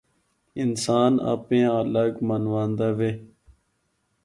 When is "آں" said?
1.71-1.79